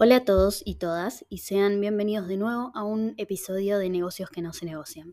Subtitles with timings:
[0.00, 4.30] Hola a todos y todas y sean bienvenidos de nuevo a un episodio de Negocios
[4.30, 5.12] que no se negocian.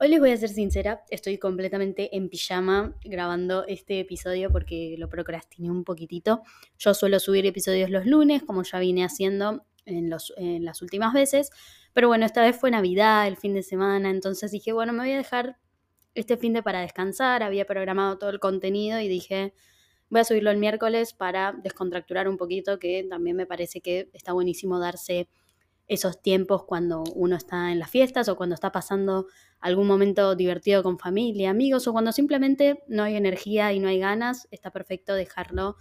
[0.00, 5.10] Hoy les voy a ser sincera, estoy completamente en pijama grabando este episodio porque lo
[5.10, 6.40] procrastiné un poquitito.
[6.78, 11.50] Yo suelo subir episodios los lunes, como ya vine haciendo en, en las últimas veces,
[11.92, 15.12] pero bueno, esta vez fue Navidad, el fin de semana, entonces dije, bueno, me voy
[15.12, 15.58] a dejar
[16.14, 19.52] este fin de para descansar, había programado todo el contenido y dije,
[20.14, 24.32] Voy a subirlo el miércoles para descontracturar un poquito, que también me parece que está
[24.32, 25.28] buenísimo darse
[25.88, 29.26] esos tiempos cuando uno está en las fiestas o cuando está pasando
[29.58, 33.98] algún momento divertido con familia, amigos o cuando simplemente no hay energía y no hay
[33.98, 35.74] ganas, está perfecto dejarlo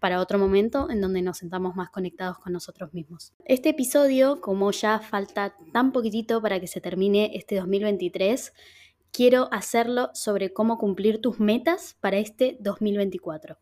[0.00, 3.34] para otro momento en donde nos sentamos más conectados con nosotros mismos.
[3.44, 8.52] Este episodio, como ya falta tan poquitito para que se termine este 2023,
[9.12, 13.58] quiero hacerlo sobre cómo cumplir tus metas para este 2024.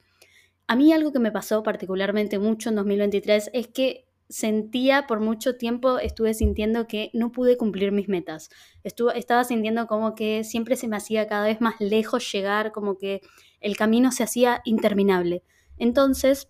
[0.66, 5.56] A mí algo que me pasó particularmente mucho en 2023 es que sentía por mucho
[5.56, 8.48] tiempo, estuve sintiendo que no pude cumplir mis metas.
[8.82, 13.20] estaba sintiendo como que siempre se me hacía cada vez más lejos llegar, como que
[13.60, 15.42] el camino se hacía interminable.
[15.76, 16.48] Entonces,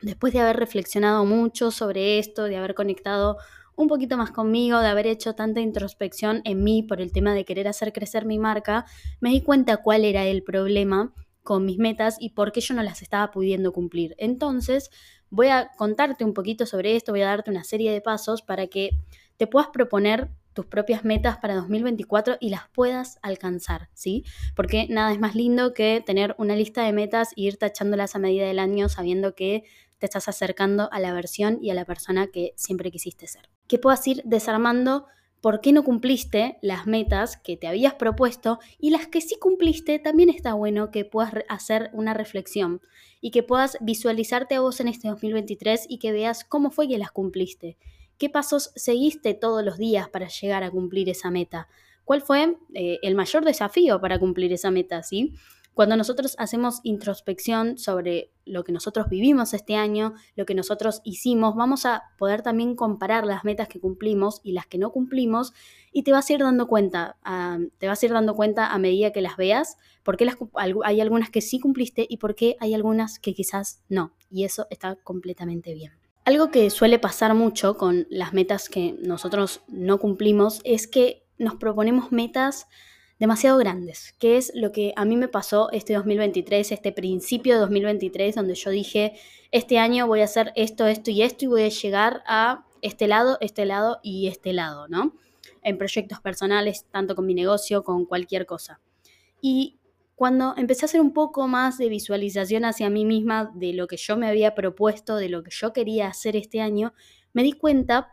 [0.00, 3.36] después de haber reflexionado mucho sobre esto, de haber conectado
[3.76, 7.44] un poquito más conmigo, de haber hecho tanta introspección en mí por el tema de
[7.44, 8.86] querer hacer crecer mi marca,
[9.20, 11.12] me di cuenta cuál era el problema
[11.44, 14.16] con mis metas y por qué yo no las estaba pudiendo cumplir.
[14.18, 14.90] Entonces,
[15.30, 18.66] voy a contarte un poquito sobre esto, voy a darte una serie de pasos para
[18.66, 18.90] que
[19.36, 24.24] te puedas proponer tus propias metas para 2024 y las puedas alcanzar, ¿sí?
[24.54, 28.20] Porque nada es más lindo que tener una lista de metas e ir tachándolas a
[28.20, 29.64] medida del año sabiendo que
[29.98, 33.50] te estás acercando a la versión y a la persona que siempre quisiste ser.
[33.66, 35.06] Que puedas ir desarmando
[35.44, 39.98] por qué no cumpliste las metas que te habías propuesto y las que sí cumpliste,
[39.98, 42.80] también está bueno que puedas hacer una reflexión
[43.20, 46.96] y que puedas visualizarte a vos en este 2023 y que veas cómo fue que
[46.96, 47.76] las cumpliste.
[48.16, 51.68] ¿Qué pasos seguiste todos los días para llegar a cumplir esa meta?
[52.06, 55.02] ¿Cuál fue eh, el mayor desafío para cumplir esa meta?
[55.02, 55.34] ¿sí?
[55.74, 61.56] Cuando nosotros hacemos introspección sobre lo que nosotros vivimos este año, lo que nosotros hicimos,
[61.56, 65.52] vamos a poder también comparar las metas que cumplimos y las que no cumplimos
[65.92, 67.16] y te vas a ir dando cuenta,
[67.78, 70.30] te vas a ir dando cuenta a medida que las veas, porque
[70.84, 74.12] hay algunas que sí cumpliste y por qué hay algunas que quizás no.
[74.30, 75.92] Y eso está completamente bien.
[76.24, 81.56] Algo que suele pasar mucho con las metas que nosotros no cumplimos es que nos
[81.56, 82.68] proponemos metas
[83.18, 87.60] demasiado grandes, que es lo que a mí me pasó este 2023, este principio de
[87.60, 89.14] 2023, donde yo dije,
[89.50, 93.06] este año voy a hacer esto, esto y esto y voy a llegar a este
[93.06, 95.14] lado, este lado y este lado, ¿no?
[95.62, 98.80] En proyectos personales, tanto con mi negocio, con cualquier cosa.
[99.40, 99.78] Y
[100.16, 103.96] cuando empecé a hacer un poco más de visualización hacia mí misma de lo que
[103.96, 106.94] yo me había propuesto, de lo que yo quería hacer este año,
[107.32, 108.10] me di cuenta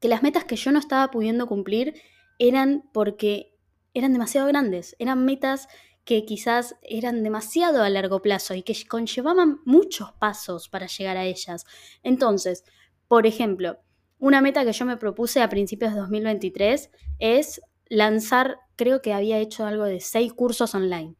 [0.00, 1.94] que las metas que yo no estaba pudiendo cumplir
[2.38, 3.55] eran porque
[3.98, 5.68] eran demasiado grandes, eran metas
[6.04, 11.24] que quizás eran demasiado a largo plazo y que conllevaban muchos pasos para llegar a
[11.24, 11.64] ellas.
[12.02, 12.64] Entonces,
[13.08, 13.78] por ejemplo,
[14.18, 19.38] una meta que yo me propuse a principios de 2023 es lanzar, creo que había
[19.38, 21.16] hecho algo de seis cursos online.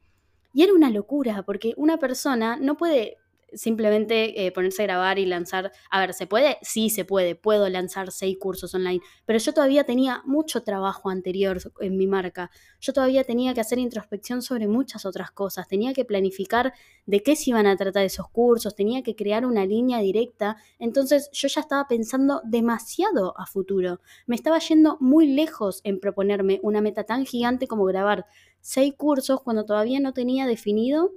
[0.53, 3.17] Y era una locura, porque una persona no puede
[3.53, 5.73] simplemente eh, ponerse a grabar y lanzar.
[5.91, 6.59] A ver, ¿se puede?
[6.63, 7.35] Sí, se puede.
[7.35, 9.01] Puedo lanzar seis cursos online.
[9.25, 12.51] Pero yo todavía tenía mucho trabajo anterior en mi marca.
[12.81, 15.69] Yo todavía tenía que hacer introspección sobre muchas otras cosas.
[15.69, 16.73] Tenía que planificar
[17.07, 18.75] de qué se iban a tratar esos cursos.
[18.75, 20.57] Tenía que crear una línea directa.
[20.79, 24.01] Entonces yo ya estaba pensando demasiado a futuro.
[24.27, 28.27] Me estaba yendo muy lejos en proponerme una meta tan gigante como grabar
[28.61, 31.13] seis cursos cuando todavía no tenía definido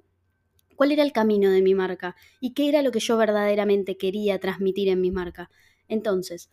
[0.80, 4.40] cuál era el camino de mi marca y qué era lo que yo verdaderamente quería
[4.40, 5.52] transmitir en mi marca.
[5.90, 6.50] Entonces,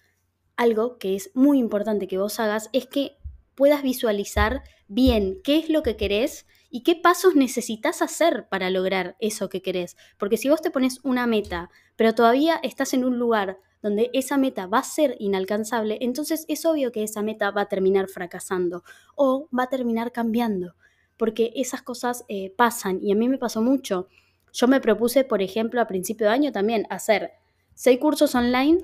[0.56, 3.18] algo que es muy importante que vos hagas es que
[3.54, 9.16] puedas visualizar bien qué es lo que querés y qué pasos necesitas hacer para lograr
[9.20, 9.96] eso que querés.
[10.18, 14.38] Porque si vos te pones una meta, pero todavía estás en un lugar donde esa
[14.38, 18.82] meta va a ser inalcanzable, entonces es obvio que esa meta va a terminar fracasando
[19.14, 20.74] o va a terminar cambiando
[21.16, 24.08] porque esas cosas eh, pasan y a mí me pasó mucho.
[24.52, 27.32] Yo me propuse, por ejemplo, a principio de año también hacer
[27.74, 28.78] seis cursos online,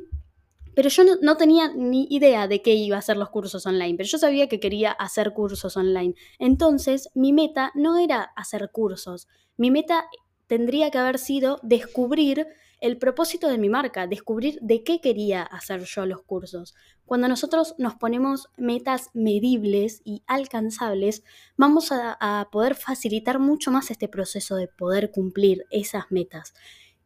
[0.74, 4.08] pero yo no, tenía ni idea de qué iba a ser los cursos online, pero
[4.08, 6.14] yo sabía que quería hacer cursos online.
[6.38, 10.06] Entonces, mi meta no era hacer cursos, mi meta
[10.46, 12.46] tendría que haber sido descubrir
[12.82, 16.74] el propósito de mi marca, descubrir de qué quería hacer yo los cursos.
[17.06, 21.22] Cuando nosotros nos ponemos metas medibles y alcanzables,
[21.56, 26.54] vamos a, poder facilitar mucho más este proceso de poder cumplir esas metas.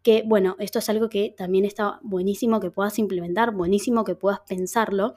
[0.02, 4.40] que, bueno, esto es algo que también está buenísimo que puedas implementar, buenísimo que puedas
[4.48, 5.14] pensarlo,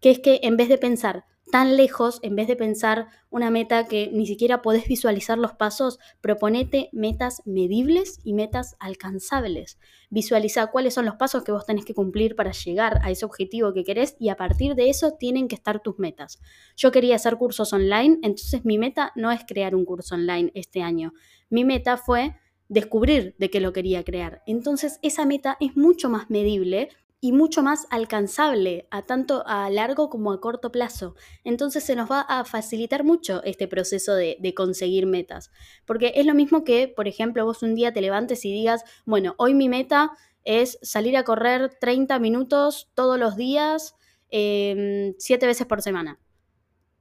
[0.00, 3.86] que es que en vez de pensar tan lejos, en vez de pensar una meta
[3.86, 9.78] que ni siquiera podés visualizar los pasos, proponete metas medibles y metas alcanzables.
[10.10, 13.72] Visualiza cuáles son los pasos que vos tenés que cumplir para llegar a ese objetivo
[13.72, 16.40] que querés y a partir de eso tienen que estar tus metas.
[16.76, 20.82] Yo quería hacer cursos online, entonces mi meta no es crear un curso online este
[20.82, 21.12] año.
[21.48, 22.36] Mi meta fue
[22.68, 24.42] descubrir de qué lo quería crear.
[24.46, 26.88] Entonces esa meta es mucho más medible
[27.20, 31.14] y mucho más alcanzable a tanto a largo como a corto plazo.
[31.44, 35.50] Entonces se nos va a facilitar mucho este proceso de, conseguir metas.
[35.86, 39.34] Porque es lo mismo que, por ejemplo, vos un día te levantes y digas, bueno,
[39.38, 40.12] hoy mi meta
[40.44, 43.94] es salir a correr 30 minutos todos los días,
[44.30, 46.20] eh, 7 veces por semana.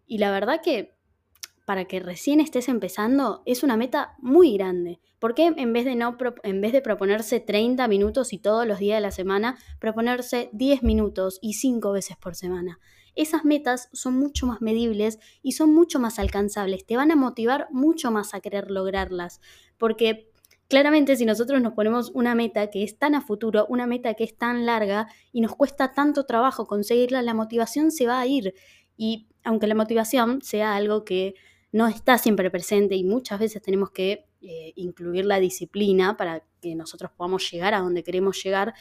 [0.08, 0.95] Y la verdad que
[1.66, 5.00] para que recién estés empezando es una meta muy grande.
[5.20, 8.80] ¿Por qué en vez de, no, en vez de proponerse 30 minutos y todos los
[8.80, 12.80] días de la semana, proponerse 10 minutos y 5 veces por semana?
[13.16, 16.86] Esas metas son mucho más medibles y son mucho más alcanzables.
[16.86, 19.40] Te van a motivar mucho más a querer lograrlas.
[19.78, 20.30] Porque
[20.68, 24.26] claramente si nosotros nos ponemos una meta que es tan a futuro, una meta que
[24.26, 28.54] es tan larga y nos cuesta tanto trabajo conseguirla, la motivación se va a ir.
[28.98, 31.36] Y aunque la motivación sea algo que
[31.76, 36.74] no está siempre presente y muchas veces tenemos que eh, incluir la disciplina para que
[36.74, 38.74] nosotros podamos llegar a donde queremos llegar,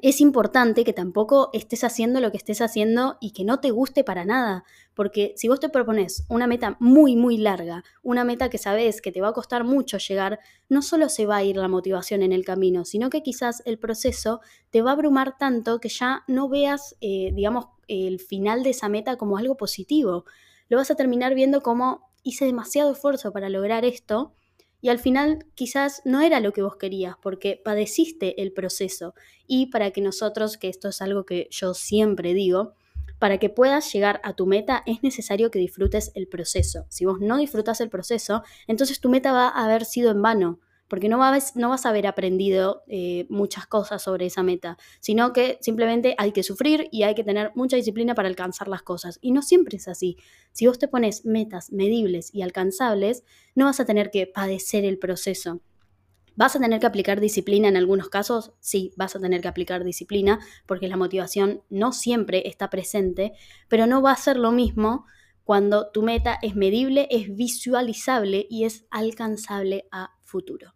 [0.00, 4.04] es importante que tampoco estés haciendo lo que estés haciendo y que no te guste
[4.04, 8.56] para nada, porque si vos te propones una meta muy, muy larga, una meta que
[8.56, 10.40] sabes que te va a costar mucho llegar,
[10.70, 13.78] no solo se va a ir la motivación en el camino, sino que quizás el
[13.78, 14.40] proceso
[14.70, 18.88] te va a abrumar tanto que ya no veas, eh, digamos, el final de esa
[18.88, 20.24] meta como algo positivo
[20.72, 24.32] lo vas a terminar viendo como hice demasiado esfuerzo para lograr esto
[24.80, 29.12] y al final quizás no era lo que vos querías porque padeciste el proceso
[29.46, 32.72] y para que nosotros, que esto es algo que yo siempre digo,
[33.18, 36.86] para que puedas llegar a tu meta es necesario que disfrutes el proceso.
[36.88, 40.58] Si vos no disfrutas el proceso, entonces tu meta va a haber sido en vano
[40.92, 46.14] porque no vas, a haber aprendido eh, muchas cosas sobre esa meta, sino que simplemente
[46.18, 49.18] hay que sufrir y hay que tener mucha disciplina para alcanzar las cosas.
[49.22, 50.18] Y no siempre es así.
[50.52, 53.24] Si vos te pones metas medibles y alcanzables,
[53.54, 55.62] no vas a tener que padecer el proceso.
[56.36, 58.52] ¿Vas a tener que aplicar disciplina en algunos casos?
[58.60, 63.32] Sí, vas a tener que aplicar disciplina porque la motivación no siempre está presente,
[63.66, 65.06] pero no va a ser lo mismo
[65.42, 70.74] cuando tu meta es medible, es visualizable y es alcanzable a futuro.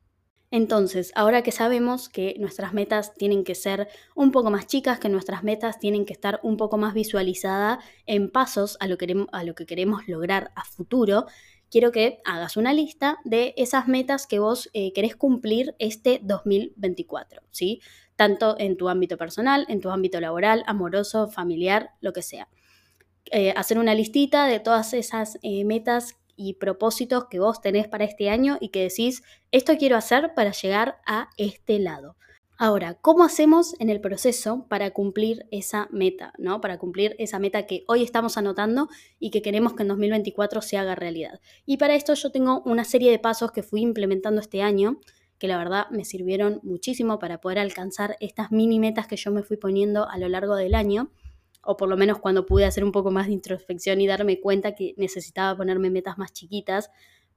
[0.56, 5.10] Entonces, ahora que sabemos que nuestras metas tienen que ser un poco más chicas, que
[5.10, 10.08] nuestras metas tienen que estar un poco más visualizadas en pasos a lo, que, queremos
[10.08, 11.26] lograr a futuro,
[11.70, 17.42] quiero que hagas una lista de esas metas que vos eh, querés cumplir este 2024,
[17.50, 17.82] ¿sí?
[18.16, 22.48] Tanto en tu ámbito personal, en tu ámbito laboral, amoroso, familiar, lo que sea.
[23.30, 28.04] Eh, hacer una listita de todas esas eh, metas y propósitos que vos tenés para
[28.04, 32.16] este año y que decís, esto quiero hacer para llegar a este lado.
[32.58, 36.62] Ahora, ¿cómo hacemos en el proceso para cumplir esa meta, ¿no?
[36.62, 38.88] Para cumplir esa meta que hoy estamos anotando
[39.18, 41.40] y que queremos que en 2024 se haga realidad.
[41.66, 45.00] Y para esto yo tengo una serie de pasos que fui implementando este año,
[45.38, 49.42] que la verdad me sirvieron muchísimo para poder alcanzar estas mini metas que yo me
[49.42, 51.10] fui poniendo a lo largo del año
[51.66, 54.74] o por lo menos cuando pude hacer un poco más de introspección y darme cuenta
[54.74, 56.90] que necesitaba ponerme metas más chiquitas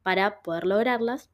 [0.03, 1.29] para poder lograrlas.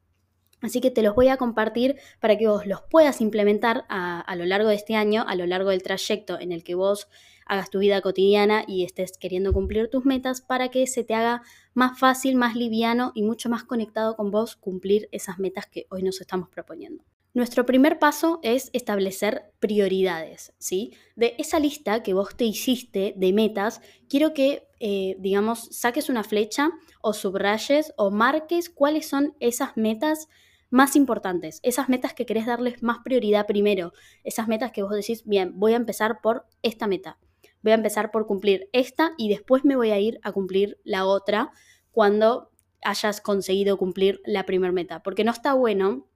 [0.62, 4.46] Así que te los voy a compartir para que vos los puedas implementar a, lo
[4.46, 7.08] largo de este año, a lo largo del trayecto en el que vos
[7.44, 11.42] hagas tu vida cotidiana y estés queriendo cumplir tus metas para que se te haga
[11.74, 16.02] más fácil, más liviano y mucho más conectado con vos cumplir esas metas que hoy
[16.02, 17.04] nos estamos proponiendo.
[17.36, 20.94] Nuestro primer paso es establecer prioridades, ¿sí?
[21.16, 26.24] De esa lista que vos te hiciste de metas, quiero que, eh, digamos, saques una
[26.24, 26.70] flecha
[27.02, 30.28] o subrayes o marques cuáles son esas metas
[30.70, 33.92] más importantes, esas metas que querés darles más prioridad primero,
[34.24, 37.18] esas metas que vos decís, bien, voy a empezar por esta meta,
[37.60, 41.04] voy a empezar por cumplir esta y después me voy a ir a cumplir la
[41.04, 41.50] otra
[41.90, 42.50] cuando
[42.80, 46.06] hayas conseguido cumplir la primera meta, porque no está bueno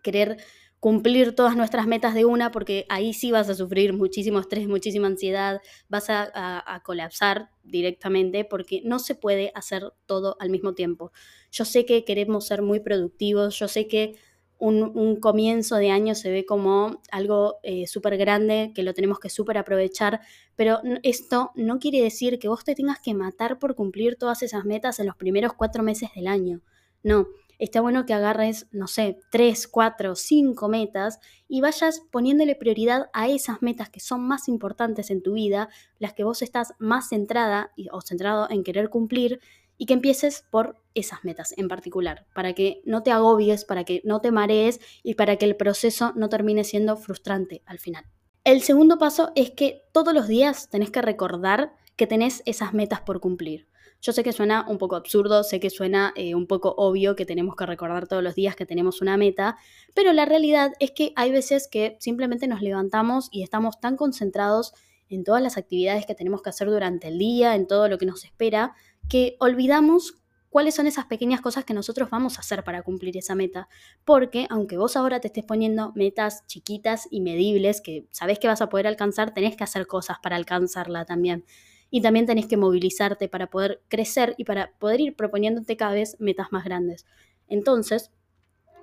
[0.00, 0.38] querer
[0.80, 5.06] cumplir todas nuestras metas de una, porque ahí sí vas a sufrir muchísimo estrés, muchísima
[5.06, 11.12] ansiedad, vas a, colapsar directamente porque no se puede hacer todo al mismo tiempo.
[11.52, 14.16] Yo sé que queremos ser muy productivos, yo sé que
[14.58, 19.28] un, comienzo de año se ve como algo eh, súper grande, que lo tenemos que
[19.28, 20.20] súper aprovechar,
[20.56, 24.64] pero esto no quiere decir que vos te tengas que matar por cumplir todas esas
[24.64, 26.62] metas en los primeros cuatro meses del año.
[27.02, 27.28] No,
[27.60, 33.28] está bueno que agarres, no sé, tres, cuatro, cinco metas y vayas poniéndole prioridad a
[33.28, 37.72] esas metas que son más importantes en tu vida, las que vos estás más centrada
[37.92, 39.40] o centrado en querer cumplir
[39.76, 44.02] y que empieces por esas metas en particular, para que no te agobies, para que
[44.04, 48.04] no te marees y para que el proceso no termine siendo frustrante al final.
[48.44, 53.02] El segundo paso es que todos los días tenés que recordar que tenés esas metas
[53.02, 53.69] por cumplir.
[54.02, 57.26] Yo sé que suena un poco absurdo, sé que suena eh, un poco obvio que
[57.26, 59.58] tenemos que recordar todos los días que tenemos una meta,
[59.94, 64.72] pero la realidad es que hay veces que simplemente nos levantamos y estamos tan concentrados
[65.10, 68.06] en todas las actividades que tenemos que hacer durante el día, en todo lo que
[68.06, 68.74] nos espera,
[69.08, 70.14] que olvidamos
[70.48, 73.68] cuáles son esas pequeñas cosas que nosotros vamos a hacer para cumplir esa meta.
[74.04, 78.62] Porque aunque vos ahora te estés poniendo metas chiquitas y medibles que sabés que vas
[78.62, 81.44] a poder alcanzar, tenés que hacer cosas para alcanzarla también
[81.90, 86.16] y también tenés que movilizarte para poder crecer y para poder ir proponiéndote cada vez
[86.20, 87.04] metas más grandes.
[87.48, 88.10] Entonces,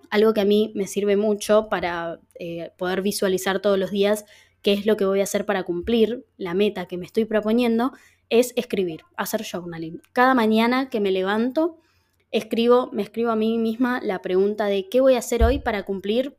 [0.10, 4.26] algo que a mí me sirve mucho para eh, poder visualizar todos los días
[4.62, 7.94] qué es lo que voy a hacer para cumplir la meta que me estoy proponiendo,
[8.30, 10.02] es escribir, hacer journaling.
[10.12, 11.78] Cada mañana que me levanto,
[12.32, 15.84] escribo, me escribo a mí misma la pregunta de qué voy a hacer hoy para
[15.84, 16.36] cumplir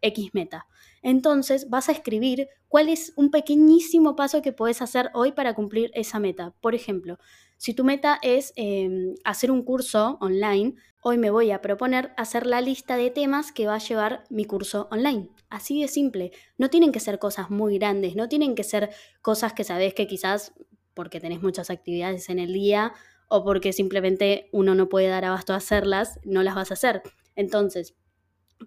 [0.00, 0.66] X meta.
[1.02, 5.90] Entonces vas a escribir cuál es un pequeñísimo paso que puedes hacer hoy para cumplir
[5.94, 6.54] esa meta.
[6.60, 7.18] Por ejemplo,
[7.58, 12.46] si tu meta es em, hacer un curso online, hoy me voy a proponer hacer
[12.46, 15.28] la lista de temas que va a llevar mi curso online.
[15.50, 16.32] Así de simple.
[16.56, 18.90] No tienen que ser cosas muy grandes, no tienen que ser
[19.20, 20.52] cosas que sabes que quizás
[20.94, 22.92] porque tenés muchas actividades en el día
[23.28, 27.02] o porque simplemente uno no puede dar abasto a hacerlas, no las vas a hacer.
[27.34, 27.94] Entonces,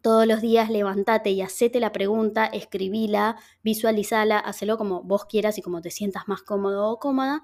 [0.01, 5.61] todos los días levántate y hacete la pregunta, escribíla, visualizala, hacelo como vos quieras y
[5.61, 7.41] como te sientas más cómodo o cómoda,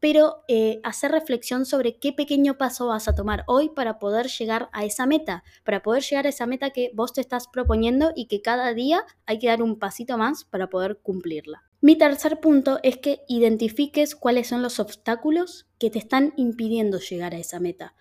[0.00, 4.68] pero eh, hacer reflexión sobre qué pequeño paso vas a tomar hoy para poder llegar
[4.72, 8.26] a esa meta, para poder llegar a esa meta que vos te estás proponiendo y
[8.26, 11.62] que cada día hay que dar un pasito más para poder cumplirla.
[11.80, 17.34] Mi tercer punto es que identifiques cuáles son los obstáculos que te están impidiendo llegar
[17.34, 17.94] a esa meta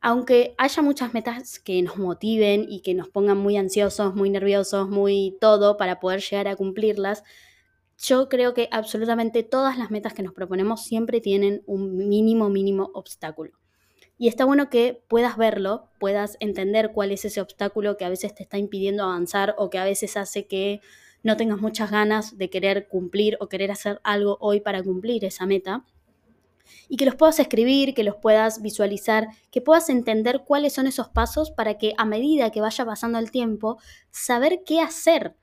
[0.00, 4.88] aunque haya muchas metas que nos motiven y que nos pongan muy ansiosos, muy nerviosos,
[4.88, 7.22] muy todo para poder llegar a cumplirlas,
[7.98, 12.90] yo creo que absolutamente todas las metas que nos proponemos siempre tienen un mínimo, mínimo
[12.94, 13.52] obstáculo.
[14.16, 18.34] Y está bueno que puedas verlo, puedas entender cuál es ese obstáculo que a veces
[18.34, 20.80] te está impidiendo avanzar o que a veces hace que
[21.22, 25.44] no tengas muchas ganas de querer cumplir o querer hacer algo hoy para cumplir esa
[25.44, 25.84] meta
[26.88, 31.08] y que los puedas escribir, que los puedas visualizar, que puedas entender cuáles son esos
[31.08, 33.78] pasos para que a medida que vaya pasando el tiempo,
[34.10, 35.36] saber qué hacer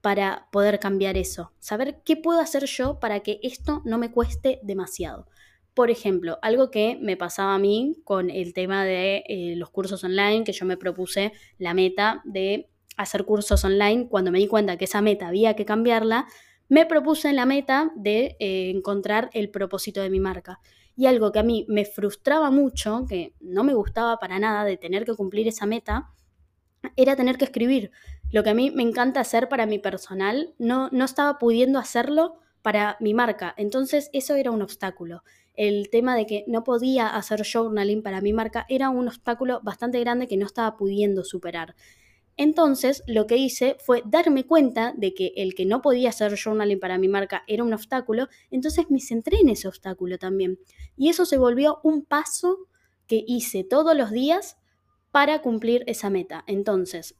[0.00, 4.60] para poder cambiar eso, saber qué puedo hacer yo para que esto no me cueste
[4.62, 5.26] demasiado.
[5.74, 10.02] Por ejemplo, algo que me pasaba a mí con el tema de eh, los cursos
[10.02, 14.76] online, que yo me propuse la meta de hacer cursos online, cuando me di cuenta
[14.76, 16.26] que esa meta había que cambiarla,
[16.70, 20.60] me propuse la meta de eh, encontrar el propósito de mi marca.
[20.96, 24.76] Y algo que a mí me frustraba mucho, que no me gustaba para nada de
[24.76, 26.12] tener que cumplir esa meta,
[26.94, 27.90] era tener que escribir.
[28.30, 32.38] Lo que a mí me encanta hacer para mi personal, no, no estaba pudiendo hacerlo
[32.62, 33.52] para mi marca.
[33.56, 35.24] Entonces eso era un obstáculo.
[35.54, 39.98] El tema de que no podía hacer journaling para mi marca era un obstáculo bastante
[39.98, 41.74] grande que no estaba pudiendo superar.
[42.40, 46.80] Entonces, lo que hice fue darme cuenta de que el que no podía hacer journaling
[46.80, 50.58] para mi marca era un obstáculo, entonces me centré en ese obstáculo también.
[50.96, 52.56] Y eso se volvió un paso
[53.06, 54.56] que hice todos los días
[55.10, 56.42] para cumplir esa meta.
[56.46, 57.14] Entonces,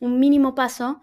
[0.00, 1.00] un mínimo paso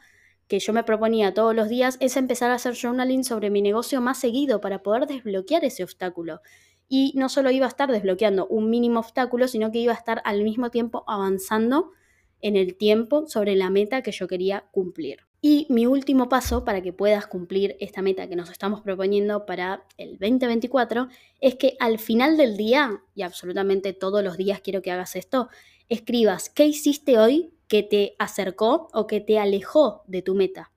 [0.49, 4.01] que yo me proponía todos los días es empezar a hacer journaling sobre mi negocio
[4.01, 6.41] más seguido para poder desbloquear ese obstáculo.
[6.89, 10.21] Y no solo iba a estar desbloqueando un mínimo obstáculo, sino que iba a estar
[10.25, 11.93] al mismo tiempo avanzando
[12.41, 15.19] en el tiempo sobre la meta que yo quería cumplir.
[15.43, 19.83] Y mi último paso para que puedas cumplir esta meta que nos estamos proponiendo para
[19.97, 21.07] el 2024
[21.39, 25.49] es que al final del día, y absolutamente todos los días quiero que hagas esto,
[25.89, 30.71] escribas qué hiciste hoy que te acercó o que te alejó de tu meta.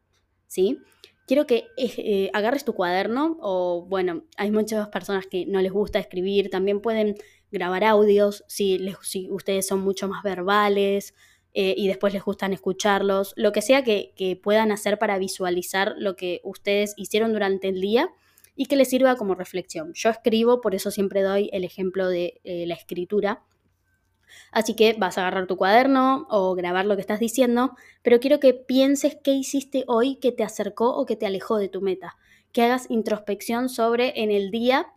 [0.46, 0.78] ¿Sí?
[1.26, 5.98] Quiero que eh, agarres tu cuaderno o bueno, hay muchas personas que no les gusta
[5.98, 7.16] escribir, también pueden
[7.50, 11.14] grabar audios si, si ustedes son mucho más verbales
[11.56, 16.16] eh, y después les gustan escucharlos, lo que sea que, puedan hacer para visualizar lo
[16.16, 18.10] que ustedes hicieron durante el día
[18.56, 19.92] y que les sirva como reflexión.
[19.94, 23.44] Yo escribo, por eso siempre doy el ejemplo de eh, la escritura.
[24.50, 28.40] Así que vas a agarrar tu cuaderno o grabar lo que estás diciendo, pero quiero
[28.40, 32.16] que pienses qué hiciste hoy que te acercó o que te alejó de tu meta.
[32.50, 34.88] Que hagas introspección sobre en el día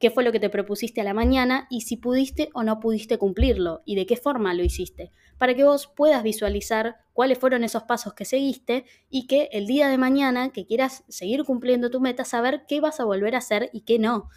[0.00, 3.18] qué fue lo que te propusiste a la mañana y si pudiste o no pudiste
[3.18, 7.84] cumplirlo y de qué forma lo hiciste, para que vos puedas visualizar cuáles fueron esos
[7.84, 12.26] pasos que seguiste y que el día de mañana que quieras seguir cumpliendo tu meta,
[12.26, 14.28] saber qué vas a volver a hacer y qué no.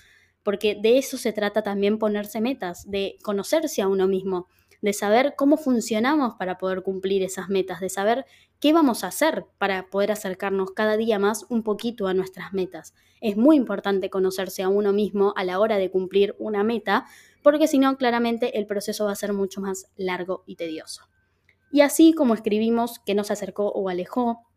[0.43, 4.48] Porque de eso se trata también ponerse metas, de conocerse a uno mismo,
[4.81, 8.25] de saber cómo funcionamos para poder cumplir esas metas, de saber
[8.62, 12.93] qué vamos a hacer para poder acercarnos cada día más un poquito a nuestras metas.
[13.19, 17.07] Es muy importante conocerse a uno mismo a la hora de cumplir una meta,
[17.43, 21.03] porque si no, claramente el proceso va a ser mucho más largo y tedioso.
[21.71, 24.47] Y así como escribimos que nos acercó o alejó,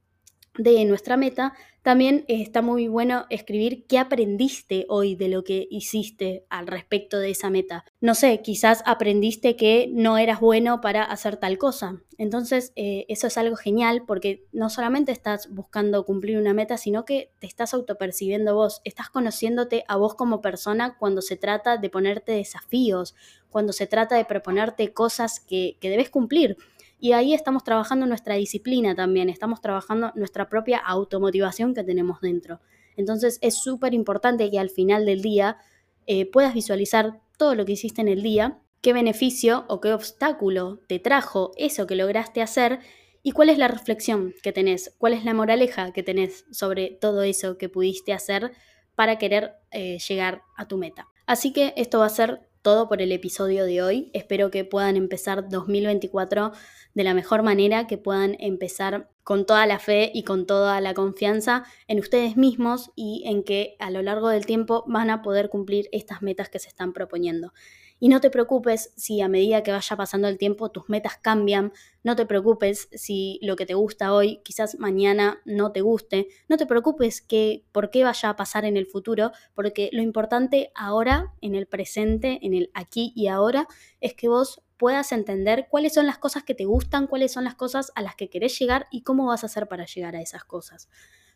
[0.58, 1.54] de nuestra meta,
[1.86, 7.30] también está muy bueno escribir qué aprendiste hoy de lo que hiciste al respecto de
[7.30, 7.84] esa meta.
[8.00, 12.02] No sé, quizás aprendiste que no eras bueno para hacer tal cosa.
[12.18, 17.04] Entonces, eh, eso es algo genial porque no solamente estás buscando cumplir una meta, sino
[17.04, 21.88] que te estás autopercibiendo vos, estás conociéndote a vos como persona cuando se trata de
[21.88, 23.14] ponerte desafíos,
[23.48, 26.56] cuando se trata de proponerte cosas que, que debes cumplir.
[26.98, 32.60] Y ahí estamos trabajando nuestra disciplina también, estamos trabajando nuestra propia automotivación que tenemos dentro.
[32.96, 35.58] Entonces es súper importante que al final del día
[36.06, 40.80] eh, puedas visualizar todo lo que hiciste en el día, qué beneficio o qué obstáculo
[40.86, 42.80] te trajo eso que lograste hacer
[43.22, 47.22] y cuál es la reflexión que tenés, cuál es la moraleja que tenés sobre todo
[47.22, 48.52] eso que pudiste hacer
[48.94, 51.08] para querer eh, llegar a tu meta.
[51.26, 54.10] Así que esto va a ser todo por el episodio de hoy.
[54.12, 56.50] Espero que puedan empezar 2024
[56.94, 60.92] de la mejor manera, que puedan empezar con toda la fe y con toda la
[60.92, 65.48] confianza en ustedes mismos y en que a lo largo del tiempo van a poder
[65.48, 67.52] cumplir estas metas que se están proponiendo.
[67.98, 71.72] Y no te preocupes si a medida que vaya pasando el tiempo tus metas cambian,
[72.02, 76.58] no te preocupes si lo que te gusta hoy quizás mañana no te guste, no
[76.58, 81.32] te preocupes que por qué vaya a pasar en el futuro, porque lo importante ahora,
[81.40, 83.66] en el presente, en el aquí y ahora,
[84.00, 87.54] es que vos puedas entender cuáles son las cosas que te gustan, cuáles son las
[87.54, 90.44] cosas a las que querés llegar y cómo vas a hacer para llegar a esas
[90.44, 90.88] cosas.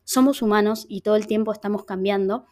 [0.05, 2.47] Somos humanos y todo el tiempo estamos cambiando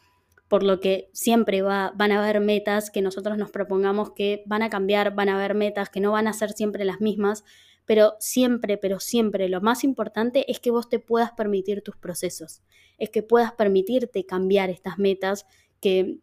[0.49, 4.63] por lo que siempre va, van a haber metas que nosotros nos propongamos que van
[4.63, 7.45] a cambiar, van a haber metas que no van a ser siempre las mismas,
[7.85, 12.63] pero siempre, pero siempre lo más importante es que vos te puedas permitir tus procesos,
[12.97, 15.47] es que puedas permitirte cambiar estas metas
[15.81, 16.19] que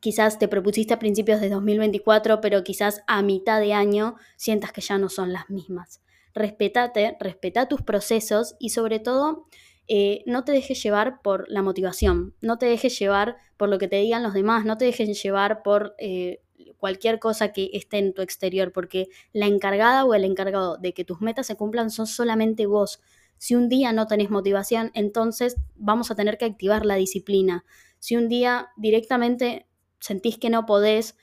[0.00, 4.80] quizás te propusiste a principios de 2024, pero quizás a mitad de año sientas que
[4.80, 6.02] ya no son las mismas.
[6.34, 9.46] Respetate, respeta tus procesos y sobre todo
[9.88, 13.88] eh, no te dejes llevar por la motivación, no te dejes llevar por lo que
[13.88, 16.40] te digan los demás, no te dejes llevar por eh,
[16.76, 21.04] cualquier cosa que esté en tu exterior, porque la encargada o el encargado de que
[21.04, 23.00] tus metas se cumplan son solamente vos.
[23.38, 27.64] Si un día no tenés motivación, entonces vamos a tener que activar la disciplina.
[27.98, 29.66] Si un día directamente
[30.00, 31.16] sentís que no podés,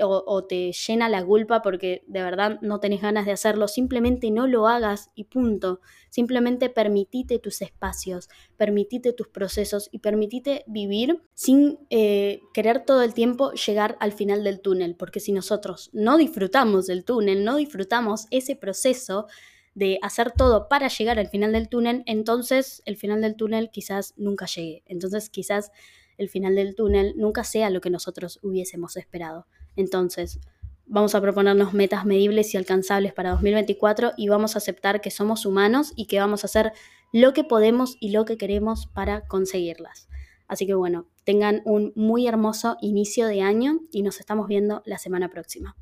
[0.00, 4.46] o, te llena la culpa porque de verdad no tenés ganas de hacerlo, simplemente no
[4.46, 5.80] lo hagas y punto.
[6.08, 13.14] Simplemente permitite tus espacios, permitite tus procesos y permitite vivir sin eh, querer todo el
[13.14, 18.26] tiempo llegar al final del túnel, porque si nosotros no disfrutamos del túnel, no disfrutamos
[18.30, 19.26] ese proceso,
[19.74, 24.14] de hacer todo para llegar al final del túnel, entonces el final del túnel quizás
[24.16, 24.82] nunca llegue.
[24.86, 25.70] Entonces quizás
[26.18, 29.46] el final del túnel nunca sea lo que nosotros hubiésemos esperado.
[29.80, 30.40] Entonces,
[30.86, 35.46] vamos a proponernos metas medibles y alcanzables para 2024 y vamos a aceptar que somos
[35.46, 36.72] humanos y que vamos a hacer
[37.12, 40.08] lo que podemos y lo que queremos para conseguirlas.
[40.48, 44.98] Así que bueno, tengan un muy hermoso inicio de año y nos estamos viendo la
[44.98, 45.76] semana próxima.